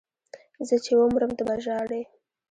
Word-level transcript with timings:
زه 0.67 0.75
چې 0.85 0.91
ومرم 0.97 1.31
ته 1.37 1.43
به 1.47 1.55
ژاړې 1.65 2.01